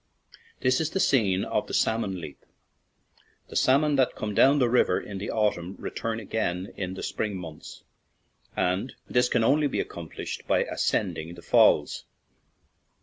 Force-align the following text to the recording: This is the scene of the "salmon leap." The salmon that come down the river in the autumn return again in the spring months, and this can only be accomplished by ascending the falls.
This 0.61 0.81
is 0.81 0.89
the 0.89 0.99
scene 0.99 1.45
of 1.45 1.67
the 1.67 1.75
"salmon 1.75 2.19
leap." 2.19 2.43
The 3.49 3.55
salmon 3.55 3.97
that 3.97 4.15
come 4.15 4.33
down 4.33 4.57
the 4.57 4.67
river 4.67 4.99
in 4.99 5.19
the 5.19 5.29
autumn 5.29 5.75
return 5.77 6.19
again 6.19 6.73
in 6.75 6.95
the 6.95 7.03
spring 7.03 7.37
months, 7.37 7.83
and 8.57 8.95
this 9.07 9.29
can 9.29 9.43
only 9.43 9.67
be 9.67 9.79
accomplished 9.79 10.47
by 10.47 10.63
ascending 10.63 11.35
the 11.35 11.43
falls. 11.43 12.05